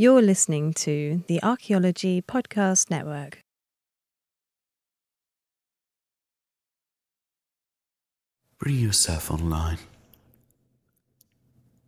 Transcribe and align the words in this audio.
You're 0.00 0.22
listening 0.22 0.74
to 0.74 1.24
the 1.26 1.42
Archaeology 1.42 2.22
Podcast 2.22 2.88
Network. 2.88 3.40
Bring 8.60 8.76
yourself 8.76 9.28
online. 9.28 9.78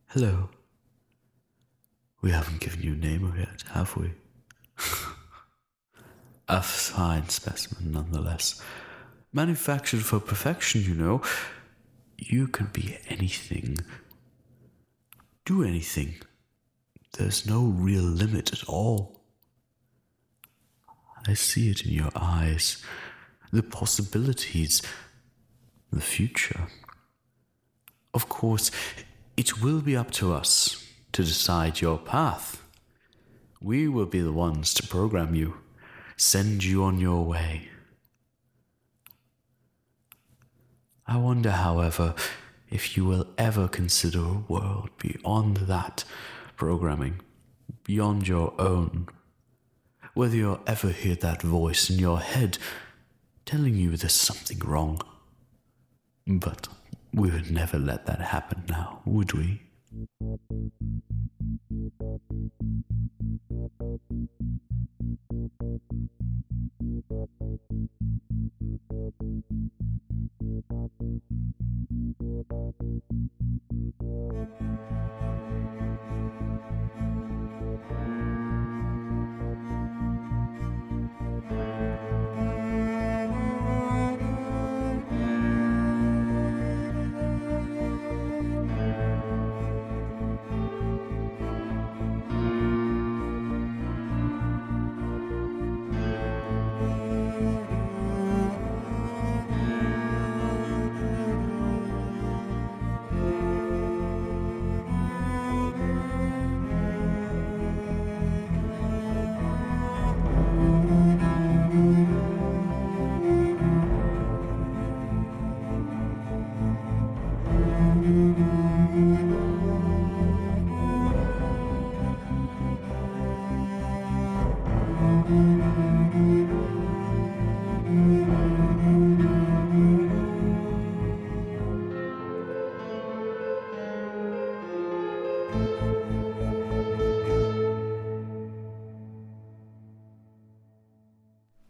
Hello. 0.09 0.49
We 2.21 2.33
haven't 2.33 2.59
given 2.59 2.83
you 2.83 2.95
a 2.95 2.97
name 2.97 3.33
yet, 3.39 3.63
have 3.75 3.97
we? 3.97 4.11
a 6.49 6.63
fine 6.63 7.29
specimen, 7.29 7.93
nonetheless. 7.93 8.61
Manufactured 9.33 10.03
for 10.03 10.19
perfection, 10.19 10.83
you 10.83 10.95
know. 10.97 11.23
You 12.19 12.49
can 12.49 12.71
be 12.73 12.99
anything. 13.09 13.79
Do 15.45 15.63
anything. 15.63 16.17
There's 17.19 17.47
no 17.47 17.65
real 17.65 18.03
limit 18.03 18.53
at 18.53 18.69
all. 18.69 19.21
I 21.27 21.35
see 21.35 21.71
it 21.71 21.85
in 21.85 21.93
your 21.93 22.11
eyes. 22.15 22.83
The 23.53 23.63
possibilities. 23.63 24.83
The 25.93 26.01
future. 26.01 26.69
Of 28.15 28.29
course, 28.29 28.71
it 29.37 29.61
will 29.63 29.81
be 29.81 29.97
up 29.97 30.11
to 30.13 30.33
us 30.33 30.87
to 31.13 31.25
decide 31.25 31.81
your 31.81 31.99
path. 31.99 32.63
We 33.61 33.89
will 33.89 34.07
be 34.07 34.21
the 34.21 34.33
ones 34.33 34.73
to 34.75 34.87
program 34.87 35.35
you, 35.35 35.59
send 36.17 36.65
you 36.65 36.85
on 36.85 36.99
your 36.99 37.25
way. 37.25 37.69
I 41.07 41.17
wonder, 41.17 41.51
however, 41.51 42.15
if 42.71 42.97
you 42.97 43.05
will 43.05 43.27
ever 43.37 43.67
consider 43.67 44.21
a 44.21 44.45
world 44.49 44.91
beyond 44.99 45.57
that 45.59 46.05
programming, 46.61 47.19
beyond 47.85 48.29
your 48.29 48.53
own. 48.61 49.09
Whether 50.13 50.37
you'll 50.37 50.61
ever 50.67 50.91
hear 50.91 51.15
that 51.15 51.41
voice 51.41 51.89
in 51.89 51.99
your 51.99 52.21
head 52.21 52.59
telling 53.47 53.77
you 53.77 53.97
there's 53.97 54.13
something 54.13 54.59
wrong. 54.59 55.01
But 56.27 56.69
we 57.15 57.31
would 57.31 57.51
never 57.51 57.79
let 57.79 58.05
that 58.05 58.21
happen 58.21 58.65
now, 58.69 59.01
would 59.07 59.33
we? 59.33 59.63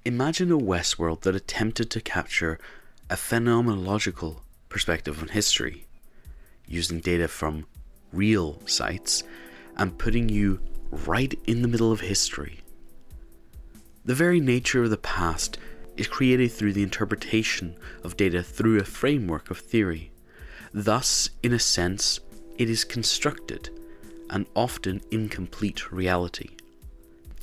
Imagine 0.07 0.51
a 0.53 0.59
Westworld 0.59 1.21
that 1.23 1.35
attempted 1.35 1.91
to 1.91 2.01
capture 2.01 2.59
a 3.09 3.15
phenomenological 3.15 4.41
perspective 4.69 5.21
on 5.21 5.29
history, 5.29 5.87
using 6.67 7.01
data 7.01 7.29
from 7.29 7.67
real 8.13 8.61
sites 8.67 9.23
and 9.77 9.99
putting 9.99 10.29
you 10.29 10.61
right 10.91 11.39
in 11.47 11.63
the 11.63 11.69
middle 11.69 11.93
of 11.93 12.01
history. 12.01 12.61
The 14.05 14.15
very 14.15 14.41
nature 14.41 14.83
of 14.83 14.91
the 14.91 14.97
past 14.97 15.59
is 15.97 16.09
created 16.09 16.51
through 16.53 16.73
the 16.73 16.83
interpretation 16.83 17.77
of 18.03 18.17
data 18.17 18.43
through 18.43 18.81
a 18.81 18.85
framework 18.85 19.51
of 19.51 19.59
theory. 19.59 20.11
Thus, 20.73 21.31
in 21.43 21.53
a 21.53 21.59
sense, 21.59 22.21
it 22.57 22.71
is 22.71 22.85
constructed, 22.85 23.69
an 24.31 24.47
often 24.57 25.03
incomplete 25.11 25.93
reality. 25.93 26.51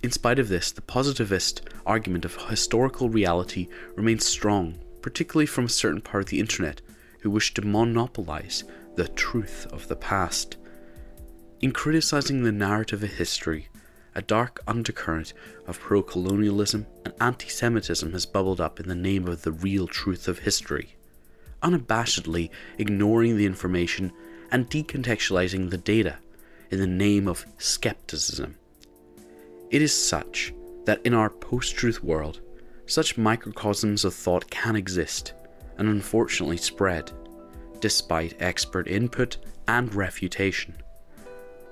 In 0.02 0.12
spite 0.12 0.40
of 0.40 0.50
this, 0.50 0.72
the 0.72 0.82
positivist 0.82 1.62
argument 1.86 2.26
of 2.26 2.36
historical 2.50 3.10
reality 3.10 3.68
remains 3.96 4.26
strong, 4.26 4.80
particularly 5.02 5.46
from 5.46 5.66
a 5.66 5.70
certain 5.70 6.02
part 6.02 6.24
of 6.24 6.30
the 6.30 6.40
internet 6.40 6.82
who 7.22 7.30
wish 7.30 7.54
to 7.54 7.62
monopolize 7.62 8.64
the 8.96 9.08
truth 9.10 9.68
of 9.72 9.88
the 9.88 9.96
past. 9.96 10.58
In 11.62 11.72
criticizing 11.72 12.44
the 12.44 12.52
narrative 12.52 13.04
of 13.04 13.12
history, 13.12 13.68
a 14.18 14.22
dark 14.24 14.60
undercurrent 14.68 15.32
of 15.68 15.80
pro 15.80 16.02
colonialism 16.02 16.88
and 17.06 17.14
anti 17.22 17.48
Semitism 17.48 18.12
has 18.12 18.26
bubbled 18.26 18.60
up 18.60 18.80
in 18.80 18.88
the 18.88 18.96
name 18.96 19.28
of 19.28 19.44
the 19.44 19.52
real 19.52 19.86
truth 19.86 20.28
of 20.28 20.40
history, 20.40 20.96
unabashedly 21.62 22.50
ignoring 22.80 23.38
the 23.38 23.46
information 23.46 24.12
and 24.52 24.70
decontextualizing 24.72 25.70
the 25.70 25.78
data 25.78 26.18
in 26.72 26.80
the 26.80 26.88
name 26.88 27.28
of 27.28 27.46
skepticism. 27.60 28.56
It 29.70 29.84
is 29.84 29.94
such 29.94 30.52
that 30.86 31.06
in 31.06 31.14
our 31.14 31.30
post 31.30 31.76
truth 31.76 32.04
world, 32.04 32.42
such 32.88 33.20
microcosms 33.20 34.04
of 34.04 34.16
thought 34.16 34.50
can 34.50 34.76
exist 34.76 35.34
and 35.78 35.88
unfortunately 35.88 36.58
spread, 36.58 37.12
despite 37.82 38.42
expert 38.42 38.88
input 38.88 39.38
and 39.68 39.94
refutation. 39.94 40.76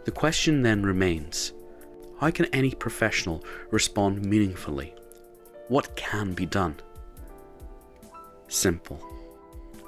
The 0.03 0.11
question 0.11 0.61
then 0.61 0.83
remains 0.83 1.53
how 2.19 2.31
can 2.31 2.45
any 2.45 2.71
professional 2.71 3.43
respond 3.71 4.25
meaningfully? 4.25 4.93
What 5.67 5.95
can 5.95 6.33
be 6.33 6.45
done? 6.45 6.75
Simple. 8.47 9.03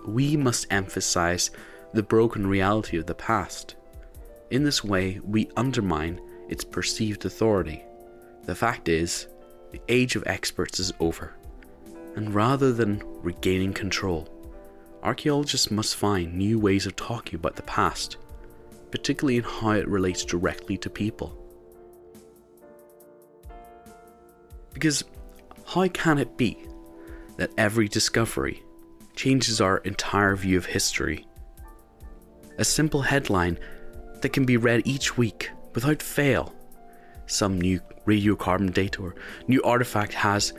We 0.05 0.37
must 0.37 0.67
emphasize 0.69 1.51
the 1.93 2.03
broken 2.03 2.47
reality 2.47 2.97
of 2.97 3.05
the 3.05 3.15
past. 3.15 3.75
In 4.51 4.63
this 4.63 4.83
way, 4.83 5.19
we 5.23 5.49
undermine 5.55 6.21
its 6.49 6.63
perceived 6.63 7.25
authority 7.25 7.83
the 8.47 8.55
fact 8.55 8.87
is, 8.87 9.27
the 9.71 9.81
age 9.89 10.15
of 10.15 10.23
experts 10.25 10.79
is 10.79 10.93
over, 11.01 11.33
and 12.15 12.33
rather 12.33 12.71
than 12.71 13.03
regaining 13.21 13.73
control, 13.73 14.29
archaeologists 15.03 15.69
must 15.69 15.97
find 15.97 16.33
new 16.33 16.57
ways 16.57 16.85
of 16.85 16.95
talking 16.95 17.35
about 17.35 17.57
the 17.57 17.63
past, 17.63 18.15
particularly 18.89 19.35
in 19.35 19.43
how 19.43 19.71
it 19.71 19.87
relates 19.89 20.23
directly 20.23 20.77
to 20.77 20.89
people. 20.89 21.37
Because 24.77 25.03
how 25.65 25.87
can 25.87 26.19
it 26.19 26.37
be 26.37 26.55
that 27.37 27.49
every 27.57 27.87
discovery 27.87 28.61
changes 29.15 29.59
our 29.59 29.79
entire 29.79 30.35
view 30.35 30.55
of 30.55 30.67
history? 30.67 31.25
A 32.59 32.63
simple 32.63 33.01
headline 33.01 33.57
that 34.21 34.33
can 34.33 34.45
be 34.45 34.55
read 34.55 34.83
each 34.85 35.17
week 35.17 35.49
without 35.73 36.03
fail 36.03 36.53
some 37.25 37.59
new 37.59 37.79
radiocarbon 38.05 38.71
date 38.71 38.99
or 38.99 39.15
new 39.47 39.63
artifact 39.63 40.13
has 40.13 40.53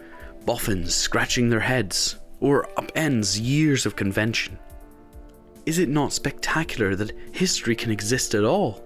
boffins 0.45 0.93
scratching 0.97 1.49
their 1.49 1.61
heads 1.61 2.17
or 2.41 2.69
upends 2.77 3.41
years 3.41 3.87
of 3.87 3.95
convention. 3.95 4.59
Is 5.65 5.79
it 5.79 5.89
not 5.89 6.13
spectacular 6.13 6.97
that 6.97 7.17
history 7.31 7.77
can 7.77 7.93
exist 7.93 8.35
at 8.35 8.43
all? 8.43 8.85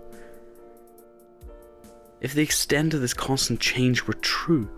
If 2.20 2.34
the 2.34 2.42
extent 2.42 2.92
of 2.92 3.00
this 3.00 3.14
constant 3.14 3.60
change 3.60 4.02
were 4.02 4.12
true, 4.12 4.68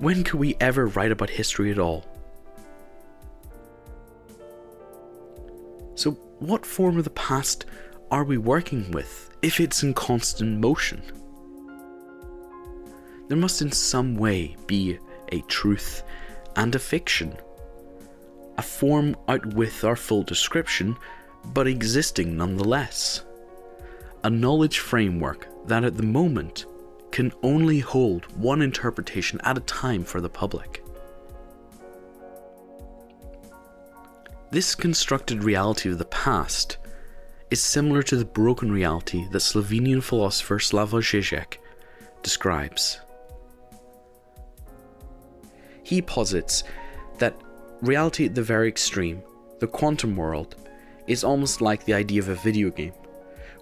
when 0.00 0.24
could 0.24 0.40
we 0.40 0.56
ever 0.60 0.86
write 0.86 1.12
about 1.12 1.30
history 1.30 1.70
at 1.70 1.78
all? 1.78 2.04
So, 5.94 6.12
what 6.40 6.66
form 6.66 6.98
of 6.98 7.04
the 7.04 7.10
past 7.10 7.66
are 8.10 8.24
we 8.24 8.38
working 8.38 8.90
with 8.90 9.30
if 9.42 9.60
it's 9.60 9.82
in 9.82 9.94
constant 9.94 10.58
motion? 10.58 11.02
there 13.30 13.38
must 13.38 13.62
in 13.62 13.70
some 13.70 14.16
way 14.16 14.56
be 14.66 14.98
a 15.30 15.40
truth 15.42 16.02
and 16.56 16.74
a 16.74 16.80
fiction. 16.80 17.32
A 18.58 18.62
form 18.62 19.14
outwith 19.28 19.84
our 19.86 19.94
full 19.94 20.24
description, 20.24 20.96
but 21.54 21.68
existing 21.68 22.36
nonetheless. 22.36 23.24
A 24.24 24.30
knowledge 24.30 24.80
framework 24.80 25.46
that 25.68 25.84
at 25.84 25.96
the 25.96 26.02
moment 26.02 26.66
can 27.10 27.32
only 27.42 27.80
hold 27.80 28.24
one 28.36 28.62
interpretation 28.62 29.40
at 29.44 29.58
a 29.58 29.62
time 29.62 30.04
for 30.04 30.20
the 30.20 30.28
public. 30.28 30.82
This 34.50 34.74
constructed 34.74 35.44
reality 35.44 35.90
of 35.90 35.98
the 35.98 36.04
past 36.06 36.78
is 37.50 37.60
similar 37.60 38.02
to 38.02 38.16
the 38.16 38.24
broken 38.24 38.70
reality 38.72 39.26
that 39.30 39.38
Slovenian 39.38 40.02
philosopher 40.02 40.58
Slavoj 40.58 41.02
Žižek 41.02 41.58
describes. 42.22 43.00
He 45.82 46.02
posits 46.02 46.64
that 47.18 47.34
reality 47.80 48.26
at 48.26 48.34
the 48.34 48.42
very 48.42 48.68
extreme, 48.68 49.22
the 49.58 49.66
quantum 49.66 50.16
world, 50.16 50.56
is 51.06 51.24
almost 51.24 51.60
like 51.60 51.84
the 51.84 51.94
idea 51.94 52.20
of 52.20 52.28
a 52.28 52.34
video 52.36 52.70
game, 52.70 52.92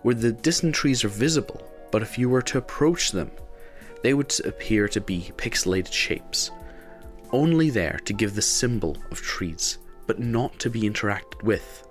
where 0.02 0.14
the 0.14 0.32
distant 0.32 0.74
trees 0.74 1.04
are 1.04 1.08
visible, 1.08 1.62
but 1.90 2.02
if 2.02 2.18
you 2.18 2.28
were 2.28 2.42
to 2.42 2.58
approach 2.58 3.12
them, 3.12 3.30
they 4.02 4.14
would 4.14 4.34
appear 4.44 4.88
to 4.88 5.00
be 5.00 5.32
pixelated 5.36 5.92
shapes, 5.92 6.50
only 7.32 7.70
there 7.70 8.00
to 8.04 8.12
give 8.12 8.34
the 8.34 8.42
symbol 8.42 8.96
of 9.10 9.20
trees, 9.20 9.78
but 10.06 10.18
not 10.18 10.58
to 10.60 10.70
be 10.70 10.82
interacted 10.82 11.42
with. 11.42 11.86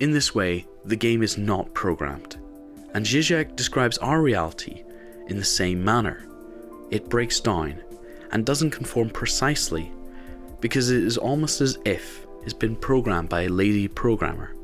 In 0.00 0.10
this 0.10 0.34
way, 0.34 0.66
the 0.84 0.96
game 0.96 1.22
is 1.22 1.38
not 1.38 1.72
programmed, 1.74 2.36
and 2.94 3.06
Zizek 3.06 3.54
describes 3.54 3.98
our 3.98 4.20
reality 4.20 4.84
in 5.28 5.36
the 5.36 5.44
same 5.44 5.84
manner. 5.84 6.26
It 6.90 7.08
breaks 7.08 7.40
down 7.40 7.80
and 8.32 8.44
doesn't 8.44 8.70
conform 8.70 9.10
precisely 9.10 9.92
because 10.60 10.90
it 10.90 11.02
is 11.02 11.18
almost 11.18 11.60
as 11.60 11.78
if 11.84 12.26
it's 12.44 12.52
been 12.52 12.76
programmed 12.76 13.28
by 13.28 13.42
a 13.42 13.48
lady 13.48 13.86
programmer. 13.86 14.54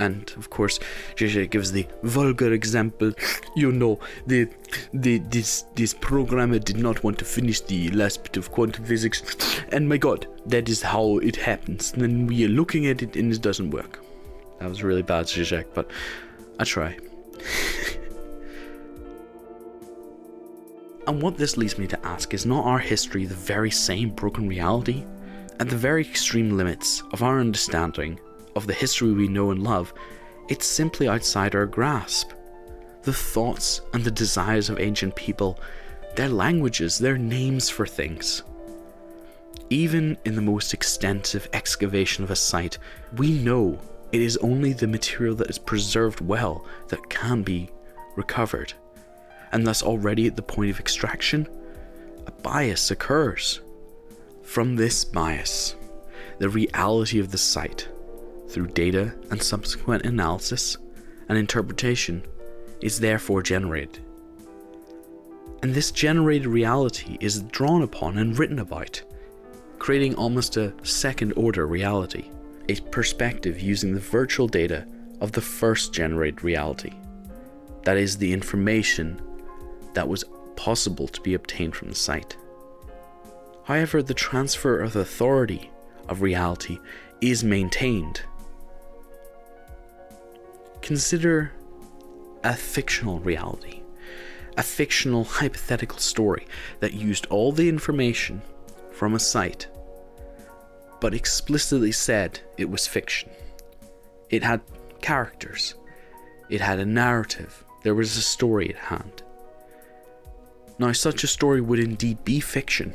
And 0.00 0.32
of 0.38 0.48
course, 0.48 0.80
Zizek 1.16 1.50
gives 1.50 1.72
the 1.72 1.86
vulgar 2.02 2.54
example. 2.54 3.12
You 3.54 3.70
know, 3.70 4.00
the 4.26 4.48
the 4.94 5.18
this 5.18 5.66
this 5.74 5.92
programmer 5.92 6.58
did 6.58 6.78
not 6.78 7.04
want 7.04 7.18
to 7.18 7.26
finish 7.26 7.60
the 7.60 7.90
last 7.90 8.22
bit 8.22 8.38
of 8.38 8.50
quantum 8.50 8.86
physics, 8.86 9.22
and 9.72 9.86
my 9.86 9.98
God, 9.98 10.26
that 10.46 10.70
is 10.70 10.80
how 10.80 11.18
it 11.18 11.36
happens. 11.36 11.92
And 11.92 12.02
then 12.02 12.26
we 12.26 12.46
are 12.46 12.48
looking 12.48 12.86
at 12.86 13.02
it, 13.02 13.14
and 13.14 13.30
it 13.30 13.42
doesn't 13.42 13.70
work. 13.70 14.02
That 14.58 14.70
was 14.70 14.82
really 14.82 15.02
bad, 15.02 15.26
Zizek, 15.26 15.66
but 15.74 15.90
I 16.58 16.64
try. 16.64 16.96
and 21.06 21.20
what 21.20 21.36
this 21.36 21.58
leads 21.58 21.76
me 21.76 21.86
to 21.88 22.06
ask 22.06 22.32
is 22.32 22.46
not 22.46 22.64
our 22.64 22.78
history 22.78 23.26
the 23.26 23.34
very 23.34 23.70
same 23.70 24.08
broken 24.10 24.48
reality? 24.48 25.04
At 25.58 25.68
the 25.68 25.76
very 25.76 26.00
extreme 26.00 26.56
limits 26.56 27.02
of 27.12 27.22
our 27.22 27.38
understanding 27.38 28.18
of 28.56 28.66
the 28.66 28.74
history 28.74 29.12
we 29.12 29.28
know 29.28 29.50
and 29.50 29.62
love, 29.62 29.92
it's 30.48 30.66
simply 30.66 31.08
outside 31.08 31.54
our 31.54 31.66
grasp. 31.66 32.32
The 33.02 33.12
thoughts 33.12 33.80
and 33.92 34.04
the 34.04 34.10
desires 34.10 34.68
of 34.68 34.80
ancient 34.80 35.14
people, 35.14 35.58
their 36.16 36.28
languages, 36.28 36.98
their 36.98 37.16
names 37.16 37.70
for 37.70 37.86
things. 37.86 38.42
Even 39.70 40.18
in 40.24 40.34
the 40.34 40.42
most 40.42 40.74
extensive 40.74 41.48
excavation 41.52 42.24
of 42.24 42.30
a 42.30 42.36
site, 42.36 42.78
we 43.16 43.32
know 43.32 43.78
it 44.12 44.20
is 44.20 44.36
only 44.38 44.72
the 44.72 44.88
material 44.88 45.36
that 45.36 45.50
is 45.50 45.58
preserved 45.58 46.20
well 46.20 46.64
that 46.88 47.08
can 47.08 47.42
be 47.42 47.70
recovered, 48.16 48.72
and 49.52 49.66
thus 49.66 49.82
already 49.82 50.26
at 50.26 50.34
the 50.34 50.42
point 50.42 50.70
of 50.70 50.80
extraction, 50.80 51.48
a 52.26 52.30
bias 52.30 52.90
occurs. 52.90 53.60
From 54.42 54.74
this 54.74 55.04
bias, 55.04 55.76
the 56.38 56.48
reality 56.48 57.20
of 57.20 57.30
the 57.30 57.38
site, 57.38 57.88
through 58.50 58.68
data 58.68 59.14
and 59.30 59.42
subsequent 59.42 60.04
analysis 60.04 60.76
and 61.28 61.38
interpretation, 61.38 62.22
is 62.80 62.98
therefore 62.98 63.42
generated. 63.42 64.00
And 65.62 65.74
this 65.74 65.90
generated 65.90 66.46
reality 66.46 67.18
is 67.20 67.42
drawn 67.42 67.82
upon 67.82 68.18
and 68.18 68.38
written 68.38 68.58
about, 68.58 69.02
creating 69.78 70.14
almost 70.14 70.56
a 70.56 70.72
second 70.82 71.32
order 71.32 71.66
reality 71.66 72.30
a 72.70 72.80
perspective 72.90 73.60
using 73.60 73.94
the 73.94 74.00
virtual 74.00 74.46
data 74.46 74.86
of 75.20 75.32
the 75.32 75.40
first 75.40 75.92
generated 75.92 76.44
reality. 76.44 76.92
That 77.82 77.96
is, 77.96 78.16
the 78.16 78.32
information 78.32 79.20
that 79.94 80.08
was 80.08 80.24
possible 80.54 81.08
to 81.08 81.20
be 81.22 81.34
obtained 81.34 81.74
from 81.74 81.88
the 81.88 81.94
site. 81.94 82.36
However, 83.64 84.02
the 84.02 84.14
transfer 84.14 84.78
of 84.78 84.94
authority 84.94 85.70
of 86.08 86.22
reality 86.22 86.78
is 87.20 87.42
maintained. 87.42 88.22
Consider 90.82 91.52
a 92.42 92.54
fictional 92.54 93.20
reality, 93.20 93.82
a 94.56 94.62
fictional 94.62 95.24
hypothetical 95.24 95.98
story 95.98 96.46
that 96.80 96.94
used 96.94 97.26
all 97.26 97.52
the 97.52 97.68
information 97.68 98.42
from 98.92 99.14
a 99.14 99.18
site 99.18 99.68
but 101.00 101.14
explicitly 101.14 101.90
said 101.90 102.40
it 102.56 102.70
was 102.70 102.86
fiction. 102.86 103.30
It 104.28 104.42
had 104.42 104.60
characters, 105.00 105.74
it 106.48 106.60
had 106.60 106.78
a 106.78 106.86
narrative, 106.86 107.64
there 107.82 107.94
was 107.94 108.16
a 108.16 108.22
story 108.22 108.68
at 108.68 108.76
hand. 108.76 109.22
Now, 110.78 110.92
such 110.92 111.24
a 111.24 111.28
story 111.28 111.60
would 111.60 111.78
indeed 111.78 112.24
be 112.24 112.40
fiction. 112.40 112.94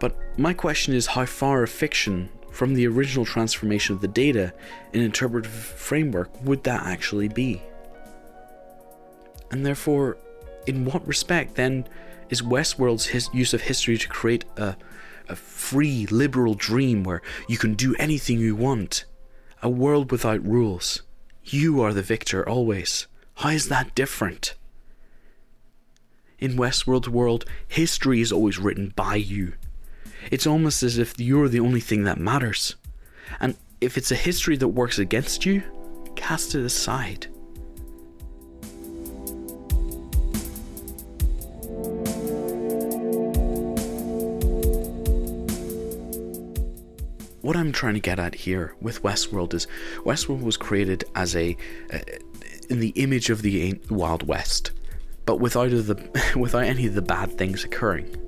But 0.00 0.16
my 0.38 0.54
question 0.54 0.94
is 0.94 1.06
how 1.06 1.26
far 1.26 1.62
a 1.62 1.68
fiction 1.68 2.28
from 2.58 2.74
the 2.74 2.88
original 2.88 3.24
transformation 3.24 3.94
of 3.94 4.00
the 4.00 4.08
data 4.08 4.52
in 4.92 5.00
interpretive 5.00 5.52
framework 5.52 6.28
would 6.42 6.64
that 6.64 6.84
actually 6.84 7.28
be? 7.28 7.62
And 9.52 9.64
therefore, 9.64 10.16
in 10.66 10.84
what 10.84 11.06
respect 11.06 11.54
then 11.54 11.86
is 12.30 12.42
Westworld's 12.42 13.06
his- 13.06 13.30
use 13.32 13.54
of 13.54 13.60
history 13.60 13.96
to 13.96 14.08
create 14.08 14.44
a 14.56 14.76
a 15.28 15.36
free, 15.36 16.06
liberal 16.06 16.54
dream 16.54 17.04
where 17.04 17.22
you 17.48 17.58
can 17.58 17.74
do 17.74 17.94
anything 17.96 18.40
you 18.40 18.56
want. 18.56 19.04
A 19.62 19.68
world 19.68 20.10
without 20.10 20.44
rules. 20.44 21.02
You 21.44 21.80
are 21.82 21.92
the 21.92 22.02
victor 22.02 22.48
always. 22.48 23.06
How 23.34 23.50
is 23.50 23.68
that 23.68 23.94
different? 23.94 24.54
In 26.38 26.56
Westworld's 26.56 27.10
world, 27.10 27.44
history 27.68 28.20
is 28.20 28.32
always 28.32 28.58
written 28.58 28.94
by 28.96 29.16
you. 29.16 29.52
It's 30.30 30.46
almost 30.46 30.82
as 30.82 30.98
if 30.98 31.18
you're 31.18 31.48
the 31.48 31.60
only 31.60 31.80
thing 31.80 32.04
that 32.04 32.18
matters. 32.18 32.76
And 33.40 33.56
if 33.80 33.96
it's 33.96 34.10
a 34.10 34.16
history 34.16 34.56
that 34.56 34.68
works 34.68 34.98
against 34.98 35.46
you, 35.46 35.62
cast 36.16 36.54
it 36.54 36.64
aside. 36.64 37.28
what 47.48 47.56
I'm 47.56 47.72
trying 47.72 47.94
to 47.94 48.00
get 48.00 48.18
at 48.18 48.34
here 48.34 48.74
with 48.82 49.02
Westworld 49.02 49.54
is 49.54 49.66
Westworld 50.04 50.42
was 50.42 50.58
created 50.58 51.04
as 51.14 51.34
a 51.34 51.56
uh, 51.90 51.98
in 52.68 52.78
the 52.78 52.90
image 52.90 53.30
of 53.30 53.40
the 53.40 53.80
Wild 53.88 54.22
West, 54.22 54.72
but 55.24 55.40
without 55.40 55.70
the 55.70 56.32
without 56.36 56.64
any 56.64 56.86
of 56.86 56.94
the 56.94 57.00
bad 57.00 57.38
things 57.38 57.64
occurring. 57.64 58.27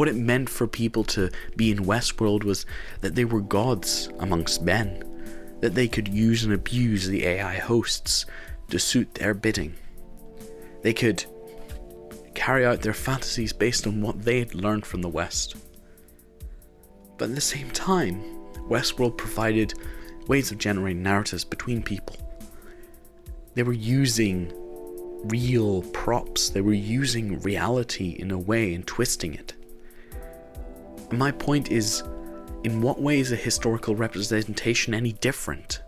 What 0.00 0.08
it 0.08 0.16
meant 0.16 0.48
for 0.48 0.66
people 0.66 1.04
to 1.04 1.30
be 1.56 1.70
in 1.70 1.84
Westworld 1.84 2.42
was 2.42 2.64
that 3.02 3.16
they 3.16 3.26
were 3.26 3.42
gods 3.42 4.08
amongst 4.18 4.62
men, 4.62 5.04
that 5.60 5.74
they 5.74 5.88
could 5.88 6.08
use 6.08 6.42
and 6.42 6.54
abuse 6.54 7.06
the 7.06 7.26
AI 7.26 7.58
hosts 7.58 8.24
to 8.70 8.78
suit 8.78 9.16
their 9.16 9.34
bidding. 9.34 9.74
They 10.80 10.94
could 10.94 11.26
carry 12.32 12.64
out 12.64 12.80
their 12.80 12.94
fantasies 12.94 13.52
based 13.52 13.86
on 13.86 14.00
what 14.00 14.22
they 14.22 14.38
had 14.38 14.54
learned 14.54 14.86
from 14.86 15.02
the 15.02 15.08
West. 15.10 15.56
But 17.18 17.28
at 17.28 17.34
the 17.34 17.42
same 17.42 17.70
time, 17.70 18.22
Westworld 18.70 19.18
provided 19.18 19.74
ways 20.28 20.50
of 20.50 20.56
generating 20.56 21.02
narratives 21.02 21.44
between 21.44 21.82
people. 21.82 22.16
They 23.52 23.64
were 23.64 23.74
using 23.74 24.50
real 25.24 25.82
props, 25.92 26.48
they 26.48 26.62
were 26.62 26.72
using 26.72 27.38
reality 27.40 28.16
in 28.18 28.30
a 28.30 28.38
way 28.38 28.72
and 28.72 28.86
twisting 28.86 29.34
it. 29.34 29.52
My 31.12 31.32
point 31.32 31.72
is 31.72 32.04
in 32.62 32.82
what 32.82 33.00
way 33.00 33.18
is 33.18 33.32
a 33.32 33.36
historical 33.36 33.96
representation 33.96 34.94
any 34.94 35.12
different? 35.12 35.82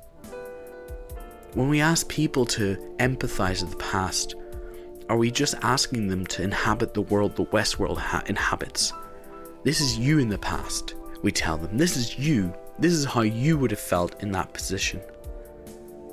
When 1.54 1.68
we 1.68 1.80
ask 1.80 2.08
people 2.08 2.46
to 2.46 2.76
empathize 2.98 3.62
with 3.62 3.72
the 3.72 3.76
past, 3.76 4.34
are 5.08 5.18
we 5.18 5.30
just 5.30 5.54
asking 5.62 6.08
them 6.08 6.26
to 6.28 6.42
inhabit 6.42 6.94
the 6.94 7.02
world 7.02 7.36
the 7.36 7.44
Westworld 7.46 7.98
ha- 7.98 8.22
inhabits? 8.26 8.92
This 9.62 9.80
is 9.80 9.98
you 9.98 10.18
in 10.18 10.28
the 10.28 10.38
past. 10.38 10.94
We 11.22 11.30
tell 11.30 11.56
them, 11.56 11.76
this 11.76 11.96
is 11.96 12.18
you, 12.18 12.52
this 12.78 12.92
is 12.92 13.04
how 13.04 13.20
you 13.20 13.58
would 13.58 13.70
have 13.70 13.80
felt 13.80 14.22
in 14.22 14.32
that 14.32 14.52
position. 14.52 15.00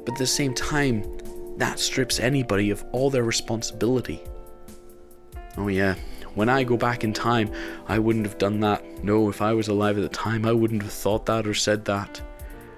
But 0.06 0.14
at 0.14 0.20
the 0.20 0.28
same 0.28 0.54
time, 0.54 1.58
that 1.58 1.80
strips 1.80 2.20
anybody 2.20 2.70
of 2.70 2.84
all 2.92 3.10
their 3.10 3.24
responsibility. 3.24 4.22
Oh, 5.58 5.68
yeah, 5.68 5.96
when 6.40 6.48
I 6.48 6.64
go 6.64 6.78
back 6.78 7.04
in 7.04 7.12
time, 7.12 7.52
I 7.90 8.00
wouldn't 8.00 8.26
have 8.26 8.38
done 8.38 8.62
that. 8.62 9.04
No, 9.04 9.28
if 9.28 9.42
I 9.42 9.52
was 9.52 9.68
alive 9.68 9.98
at 9.98 10.04
the 10.04 10.08
time, 10.08 10.46
I 10.46 10.54
wouldn't 10.54 10.84
have 10.84 10.94
thought 10.94 11.26
that 11.26 11.46
or 11.46 11.54
said 11.54 11.84
that. 11.84 12.22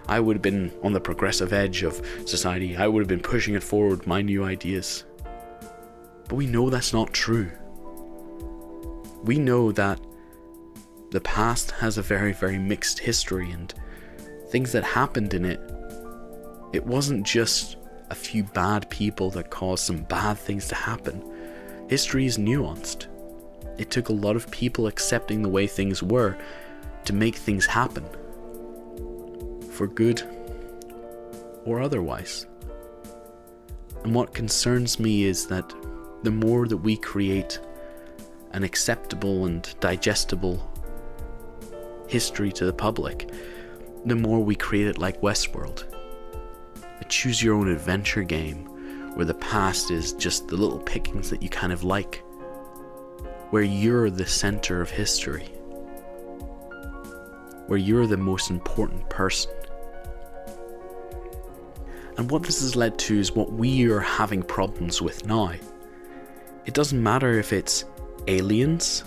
I 0.08 0.20
would 0.20 0.38
have 0.38 0.42
been 0.42 0.72
on 0.82 0.94
the 0.94 1.00
progressive 1.00 1.54
edge 1.54 1.84
of 1.84 2.04
society. 2.26 2.76
I 2.76 2.88
would 2.88 3.02
have 3.02 3.08
been 3.08 3.20
pushing 3.20 3.54
it 3.54 3.62
forward, 3.62 4.08
my 4.08 4.24
new 4.24 4.44
ideas. 4.44 5.06
But 6.28 6.38
we 6.38 6.48
know 6.48 6.72
that's 6.72 6.92
not 6.92 7.14
true. 7.14 7.52
We 9.26 9.38
know 9.38 9.72
that 9.74 10.02
the 11.12 11.22
past 11.22 11.70
has 11.70 12.00
a 12.00 12.02
very, 12.02 12.34
very 12.34 12.58
mixed 12.58 12.98
history 12.98 13.52
and 13.52 13.72
things 14.50 14.72
that 14.72 14.84
happened 14.84 15.36
in 15.36 15.46
it. 15.46 15.62
It 16.74 16.84
wasn't 16.84 17.28
just 17.28 17.78
a 18.10 18.16
few 18.16 18.44
bad 18.44 18.90
people 18.90 19.30
that 19.30 19.52
caused 19.52 19.84
some 19.84 20.02
bad 20.02 20.40
things 20.40 20.68
to 20.70 20.76
happen. 20.76 21.24
History 21.90 22.26
is 22.26 22.40
nuanced. 22.40 23.06
It 23.78 23.90
took 23.90 24.10
a 24.10 24.14
lot 24.14 24.36
of 24.36 24.50
people 24.52 24.88
accepting 24.88 25.42
the 25.42 25.50
way 25.50 25.68
things 25.68 26.04
were 26.04 26.38
to 27.06 27.14
make 27.14 27.36
things 27.36 27.66
happen. 27.66 28.06
For 29.72 29.88
good 29.88 30.22
or 31.66 31.82
otherwise. 31.82 32.46
And 34.04 34.16
what 34.16 34.34
concerns 34.34 35.00
me 35.00 35.24
is 35.24 35.48
that 35.48 35.74
the 36.24 36.32
more 36.32 36.68
that 36.68 36.78
we 36.78 36.98
create 36.98 37.60
an 38.52 38.64
acceptable 38.64 39.46
and 39.46 39.74
digestible 39.80 40.68
history 42.08 42.52
to 42.52 42.66
the 42.66 42.74
public, 42.74 43.32
the 44.06 44.16
more 44.16 44.44
we 44.44 44.56
create 44.56 44.88
it 44.88 44.98
like 44.98 45.22
Westworld. 45.22 45.86
A 47.00 47.06
choose 47.06 47.42
your 47.42 47.56
own 47.56 47.70
adventure 47.70 48.24
game 48.24 48.66
where 49.16 49.26
the 49.26 49.34
past 49.36 49.92
is 49.92 50.14
just 50.14 50.48
the 50.48 50.58
little 50.58 50.80
pickings 50.80 51.30
that 51.30 51.42
you 51.42 51.50
kind 51.50 51.72
of 51.74 51.84
like 51.84 52.24
where 53.52 53.64
you're 53.64 54.10
the 54.10 54.26
center 54.26 54.82
of 54.82 54.90
history, 54.90 55.46
where 57.68 57.78
you're 57.78 58.08
the 58.08 58.18
most 58.18 58.50
important 58.50 59.08
person. 59.10 59.52
And 62.18 62.32
what 62.32 62.44
this 62.44 62.62
has 62.62 62.76
led 62.76 62.98
to 63.00 63.20
is 63.20 63.34
what 63.34 63.52
we 63.52 63.90
are 63.92 64.00
having 64.00 64.42
problems 64.42 65.02
with 65.02 65.26
now. 65.26 65.54
It 66.66 66.74
doesn't 66.74 67.02
matter 67.02 67.40
if 67.40 67.54
it's 67.54 67.86
aliens, 68.28 69.04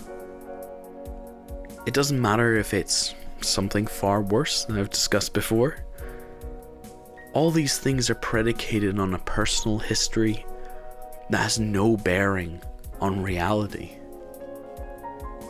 it 1.85 1.93
doesn't 1.93 2.19
matter 2.19 2.55
if 2.55 2.73
it's 2.73 3.15
something 3.41 3.87
far 3.87 4.21
worse 4.21 4.65
than 4.65 4.77
I've 4.77 4.89
discussed 4.89 5.33
before. 5.33 5.77
All 7.33 7.51
these 7.51 7.77
things 7.77 8.09
are 8.09 8.15
predicated 8.15 8.99
on 8.99 9.13
a 9.13 9.19
personal 9.19 9.79
history 9.79 10.45
that 11.29 11.37
has 11.37 11.59
no 11.59 11.97
bearing 11.97 12.61
on 13.01 13.21
reality. 13.21 13.97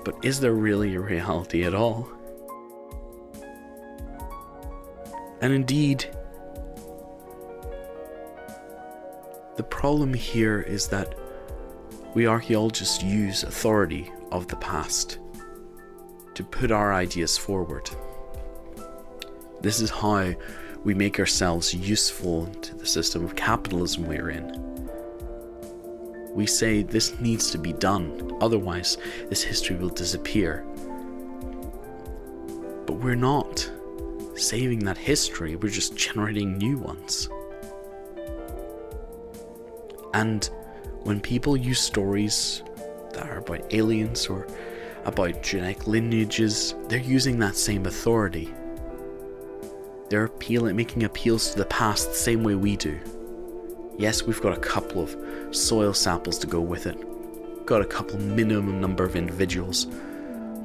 But 0.05 0.23
is 0.23 0.39
there 0.39 0.53
really 0.53 0.93
a 0.95 1.01
reality 1.01 1.65
at 1.65 1.73
all? 1.73 2.07
And 5.41 5.51
indeed, 5.51 6.05
the 9.57 9.63
problem 9.63 10.13
here 10.13 10.61
is 10.61 10.87
that 10.89 11.15
we 12.13 12.27
archaeologists 12.27 13.03
use 13.03 13.43
authority 13.43 14.11
of 14.31 14.47
the 14.47 14.55
past 14.57 15.17
to 16.35 16.43
put 16.43 16.71
our 16.71 16.93
ideas 16.93 17.37
forward. 17.37 17.89
This 19.61 19.81
is 19.81 19.89
how 19.89 20.35
we 20.83 20.93
make 20.93 21.19
ourselves 21.19 21.73
useful 21.73 22.45
to 22.45 22.75
the 22.75 22.85
system 22.85 23.25
of 23.25 23.35
capitalism 23.35 24.05
we're 24.05 24.29
in 24.29 24.64
we 26.35 26.45
say 26.45 26.83
this 26.83 27.17
needs 27.19 27.49
to 27.51 27.57
be 27.57 27.71
done, 27.71 28.37
otherwise, 28.41 28.97
this 29.29 29.41
history 29.41 29.77
will 29.77 29.89
disappear. 29.89 30.65
But 32.85 32.95
we're 32.95 33.15
not 33.15 33.71
saving 34.35 34.79
that 34.79 34.97
history, 34.97 35.55
we're 35.55 35.69
just 35.69 35.95
generating 35.95 36.57
new 36.57 36.77
ones. 36.77 37.29
And 40.13 40.49
when 41.03 41.21
people 41.21 41.55
use 41.55 41.79
stories 41.79 42.63
that 43.13 43.27
are 43.29 43.37
about 43.37 43.73
aliens 43.73 44.27
or 44.27 44.45
about 45.05 45.41
genetic 45.41 45.87
lineages, 45.87 46.75
they're 46.89 46.99
using 46.99 47.39
that 47.39 47.55
same 47.55 47.85
authority. 47.85 48.53
They're 50.09 50.25
appealing, 50.25 50.75
making 50.75 51.03
appeals 51.03 51.51
to 51.51 51.59
the 51.59 51.65
past 51.65 52.09
the 52.09 52.15
same 52.15 52.43
way 52.43 52.55
we 52.55 52.75
do. 52.75 52.99
Yes, 53.97 54.23
we've 54.23 54.41
got 54.41 54.57
a 54.57 54.59
couple 54.59 55.01
of 55.01 55.15
soil 55.55 55.93
samples 55.93 56.37
to 56.39 56.47
go 56.47 56.59
with 56.59 56.85
it, 56.85 56.97
got 57.65 57.81
a 57.81 57.85
couple 57.85 58.19
minimum 58.19 58.81
number 58.81 59.05
of 59.05 59.15
individuals, 59.15 59.85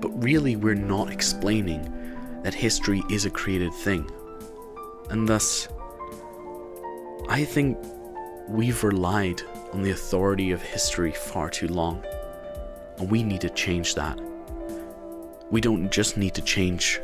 but 0.01 0.09
really 0.21 0.57
we're 0.57 0.75
not 0.75 1.13
explaining 1.13 2.41
that 2.43 2.55
history 2.55 3.05
is 3.09 3.27
a 3.27 3.31
created 3.31 3.73
thing. 3.73 4.11
And 5.11 5.29
thus, 5.29 5.69
I 7.29 7.45
think 7.45 7.79
we've 8.49 8.83
relied 8.83 9.43
on 9.73 9.83
the 9.83 9.93
authority 9.93 10.51
of 10.51 10.61
history 10.61 11.13
far 11.13 11.49
too 11.49 11.69
long, 11.69 12.05
and 12.99 13.09
we 13.09 13.23
need 13.23 13.43
to 13.43 13.51
change 13.51 13.95
that. 13.95 14.21
We 15.53 15.61
don't 15.61 15.93
just 15.93 16.17
need 16.17 16.35
to 16.35 16.43
change 16.43 17.01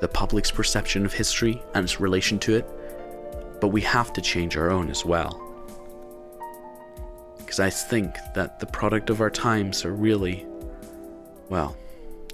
the 0.00 0.08
public's 0.08 0.50
perception 0.50 1.06
of 1.06 1.14
history 1.14 1.62
and 1.74 1.84
its 1.84 1.98
relation 1.98 2.38
to 2.40 2.56
it, 2.56 3.58
but 3.58 3.68
we 3.68 3.80
have 3.80 4.12
to 4.12 4.20
change 4.20 4.58
our 4.58 4.70
own 4.70 4.90
as 4.90 5.06
well 5.06 5.41
because 7.52 7.60
I 7.60 7.68
think 7.68 8.16
that 8.32 8.60
the 8.60 8.66
product 8.66 9.10
of 9.10 9.20
our 9.20 9.28
times 9.28 9.84
are 9.84 9.92
really, 9.92 10.46
well, 11.50 11.76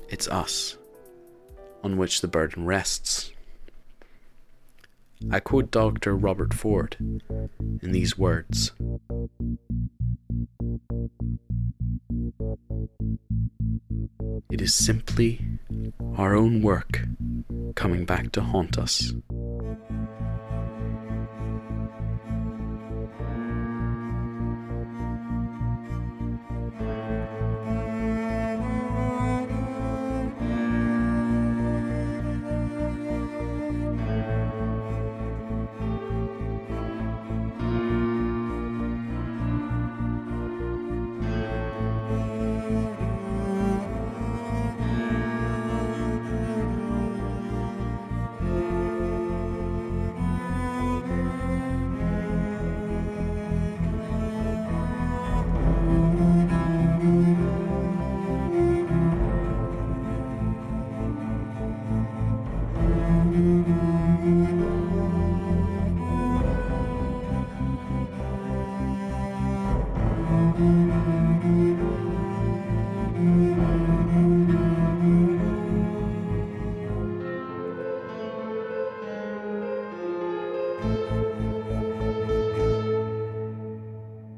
it's 0.08 0.28
us 0.28 0.78
on 1.82 1.96
which 1.96 2.20
the 2.20 2.28
burden 2.28 2.64
rests. 2.64 3.32
I 5.28 5.40
quote 5.40 5.72
Dr. 5.72 6.14
Robert 6.14 6.54
Ford 6.54 6.94
in 7.00 7.90
these 7.90 8.16
words 8.16 8.70
It 14.52 14.60
is 14.60 14.72
simply 14.72 15.44
our 16.16 16.36
own 16.36 16.62
work 16.62 17.02
coming 17.74 18.04
back 18.04 18.30
to 18.32 18.40
haunt 18.40 18.78
us. 18.78 19.12